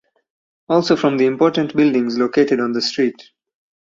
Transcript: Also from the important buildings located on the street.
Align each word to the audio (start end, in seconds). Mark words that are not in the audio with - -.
Also 0.67 0.95
from 0.95 1.17
the 1.19 1.27
important 1.27 1.75
buildings 1.75 2.17
located 2.17 2.59
on 2.59 2.71
the 2.71 2.81
street. 2.81 3.21